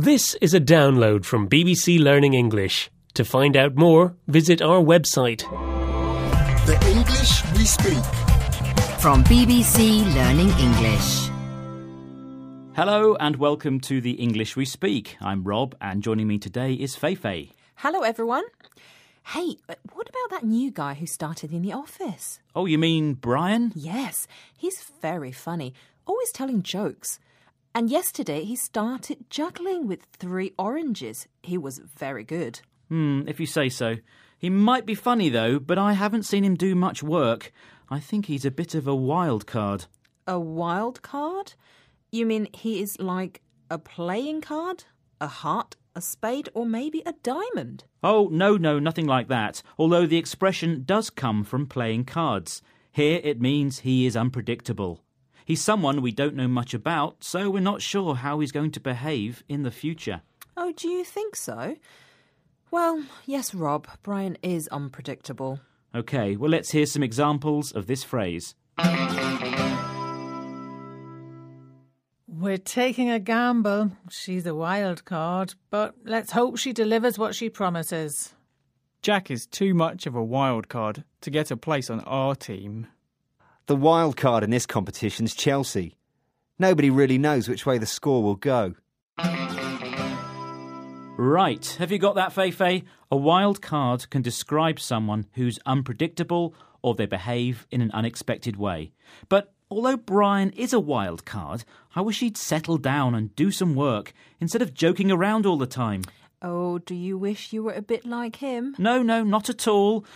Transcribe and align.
This 0.00 0.34
is 0.40 0.54
a 0.54 0.60
download 0.60 1.24
from 1.24 1.48
BBC 1.48 1.98
Learning 1.98 2.32
English. 2.32 2.88
To 3.14 3.24
find 3.24 3.56
out 3.56 3.74
more, 3.74 4.14
visit 4.28 4.62
our 4.62 4.80
website. 4.80 5.40
The 6.66 6.78
English 6.86 7.42
we 7.56 7.64
speak. 7.64 8.04
From 9.00 9.24
BBC 9.24 10.04
Learning 10.14 10.50
English. 10.50 11.30
Hello 12.76 13.16
and 13.16 13.34
welcome 13.38 13.80
to 13.80 14.00
the 14.00 14.12
English 14.12 14.54
We 14.54 14.64
Speak. 14.66 15.16
I'm 15.20 15.42
Rob, 15.42 15.74
and 15.80 16.00
joining 16.00 16.28
me 16.28 16.38
today 16.38 16.74
is 16.74 16.94
Feifei. 16.94 17.50
Hello, 17.74 18.02
everyone. 18.02 18.44
Hey, 19.26 19.56
uh, 19.68 19.74
what 19.94 20.08
about 20.08 20.30
that 20.30 20.46
new 20.46 20.70
guy 20.70 20.94
who 20.94 21.06
started 21.06 21.52
in 21.52 21.62
the 21.62 21.72
office? 21.72 22.38
Oh, 22.54 22.66
you 22.66 22.78
mean 22.78 23.14
Brian? 23.14 23.72
Yes, 23.74 24.28
he's 24.56 24.80
very 25.02 25.32
funny, 25.32 25.74
always 26.06 26.30
telling 26.30 26.62
jokes. 26.62 27.18
And 27.74 27.90
yesterday 27.90 28.44
he 28.44 28.56
started 28.56 29.30
juggling 29.30 29.86
with 29.86 30.06
three 30.12 30.52
oranges. 30.58 31.28
He 31.42 31.56
was 31.56 31.78
very 31.78 32.24
good. 32.24 32.60
Hmm, 32.88 33.22
if 33.26 33.38
you 33.38 33.46
say 33.46 33.68
so. 33.68 33.96
He 34.38 34.50
might 34.50 34.86
be 34.86 34.94
funny 34.94 35.28
though, 35.28 35.58
but 35.58 35.78
I 35.78 35.92
haven't 35.92 36.24
seen 36.24 36.44
him 36.44 36.54
do 36.54 36.74
much 36.74 37.02
work. 37.02 37.52
I 37.90 38.00
think 38.00 38.26
he's 38.26 38.44
a 38.44 38.50
bit 38.50 38.74
of 38.74 38.86
a 38.86 38.94
wild 38.94 39.46
card. 39.46 39.86
A 40.26 40.38
wild 40.38 41.02
card? 41.02 41.54
You 42.10 42.26
mean 42.26 42.48
he 42.52 42.80
is 42.80 42.98
like 42.98 43.42
a 43.70 43.78
playing 43.78 44.40
card? 44.40 44.84
A 45.20 45.26
heart, 45.26 45.76
a 45.94 46.00
spade, 46.00 46.48
or 46.54 46.64
maybe 46.64 47.02
a 47.04 47.14
diamond? 47.22 47.84
Oh, 48.02 48.28
no, 48.30 48.56
no, 48.56 48.78
nothing 48.78 49.06
like 49.06 49.28
that. 49.28 49.62
Although 49.78 50.06
the 50.06 50.18
expression 50.18 50.84
does 50.84 51.10
come 51.10 51.44
from 51.44 51.66
playing 51.66 52.04
cards. 52.04 52.62
Here 52.92 53.20
it 53.24 53.40
means 53.40 53.80
he 53.80 54.06
is 54.06 54.16
unpredictable. 54.16 55.02
He's 55.48 55.62
someone 55.62 56.02
we 56.02 56.12
don't 56.12 56.34
know 56.34 56.46
much 56.46 56.74
about, 56.74 57.24
so 57.24 57.48
we're 57.48 57.60
not 57.60 57.80
sure 57.80 58.16
how 58.16 58.38
he's 58.38 58.52
going 58.52 58.70
to 58.72 58.80
behave 58.80 59.42
in 59.48 59.62
the 59.62 59.70
future. 59.70 60.20
Oh, 60.58 60.74
do 60.76 60.90
you 60.90 61.02
think 61.04 61.34
so? 61.34 61.76
Well, 62.70 63.04
yes, 63.24 63.54
Rob, 63.54 63.88
Brian 64.02 64.36
is 64.42 64.68
unpredictable. 64.68 65.60
Okay, 65.94 66.36
well, 66.36 66.50
let's 66.50 66.72
hear 66.72 66.84
some 66.84 67.02
examples 67.02 67.72
of 67.72 67.86
this 67.86 68.04
phrase. 68.04 68.56
We're 72.26 72.58
taking 72.62 73.08
a 73.08 73.18
gamble. 73.18 73.92
She's 74.10 74.44
a 74.44 74.54
wild 74.54 75.06
card, 75.06 75.54
but 75.70 75.94
let's 76.04 76.32
hope 76.32 76.58
she 76.58 76.74
delivers 76.74 77.18
what 77.18 77.34
she 77.34 77.48
promises. 77.48 78.34
Jack 79.00 79.30
is 79.30 79.46
too 79.46 79.72
much 79.72 80.06
of 80.06 80.14
a 80.14 80.22
wild 80.22 80.68
card 80.68 81.04
to 81.22 81.30
get 81.30 81.50
a 81.50 81.56
place 81.56 81.88
on 81.88 82.00
our 82.00 82.34
team. 82.34 82.86
The 83.68 83.76
wild 83.76 84.16
card 84.16 84.44
in 84.44 84.48
this 84.48 84.64
competition's 84.64 85.34
Chelsea. 85.34 85.94
Nobody 86.58 86.88
really 86.88 87.18
knows 87.18 87.50
which 87.50 87.66
way 87.66 87.76
the 87.76 87.84
score 87.84 88.22
will 88.22 88.34
go. 88.34 88.72
Right, 91.18 91.76
have 91.78 91.92
you 91.92 91.98
got 91.98 92.14
that, 92.14 92.32
Feifei? 92.32 92.84
A 93.10 93.16
wild 93.18 93.60
card 93.60 94.08
can 94.08 94.22
describe 94.22 94.80
someone 94.80 95.26
who's 95.34 95.58
unpredictable 95.66 96.54
or 96.80 96.94
they 96.94 97.04
behave 97.04 97.66
in 97.70 97.82
an 97.82 97.90
unexpected 97.92 98.56
way. 98.56 98.92
But 99.28 99.52
although 99.70 99.98
Brian 99.98 100.48
is 100.52 100.72
a 100.72 100.80
wild 100.80 101.26
card, 101.26 101.64
I 101.94 102.00
wish 102.00 102.20
he'd 102.20 102.38
settle 102.38 102.78
down 102.78 103.14
and 103.14 103.36
do 103.36 103.50
some 103.50 103.74
work 103.74 104.14
instead 104.40 104.62
of 104.62 104.72
joking 104.72 105.10
around 105.10 105.44
all 105.44 105.58
the 105.58 105.66
time. 105.66 106.04
Oh, 106.40 106.78
do 106.78 106.94
you 106.94 107.18
wish 107.18 107.52
you 107.52 107.64
were 107.64 107.74
a 107.74 107.82
bit 107.82 108.06
like 108.06 108.36
him? 108.36 108.74
No, 108.78 109.02
no, 109.02 109.22
not 109.22 109.50
at 109.50 109.68
all. 109.68 110.06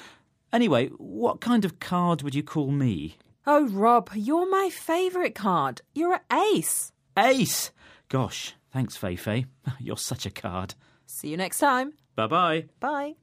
Anyway, 0.54 0.88
what 0.96 1.42
kind 1.42 1.66
of 1.66 1.80
card 1.80 2.22
would 2.22 2.34
you 2.34 2.42
call 2.42 2.70
me? 2.70 3.18
Oh, 3.46 3.66
Rob, 3.68 4.10
you're 4.14 4.48
my 4.48 4.70
favourite 4.70 5.34
card. 5.34 5.82
You're 5.94 6.14
an 6.14 6.20
ace. 6.54 6.92
Ace! 7.18 7.72
Gosh, 8.08 8.54
thanks, 8.72 8.96
Feifei. 8.96 9.46
You're 9.80 9.96
such 9.96 10.26
a 10.26 10.30
card. 10.30 10.74
See 11.06 11.28
you 11.28 11.36
next 11.36 11.58
time. 11.58 11.94
Bye 12.14 12.26
bye. 12.26 12.64
Bye. 12.78 13.14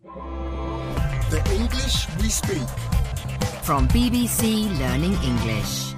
The 1.30 1.42
English 1.54 2.08
we 2.22 2.30
speak. 2.30 2.68
From 3.64 3.88
BBC 3.90 4.78
Learning 4.80 5.14
English. 5.24 5.89